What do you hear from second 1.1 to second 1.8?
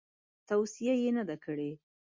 نه ده کړې.